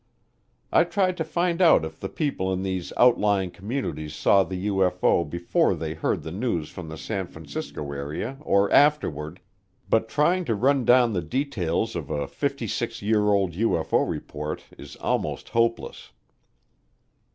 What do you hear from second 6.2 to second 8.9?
the news from the San Francisco area or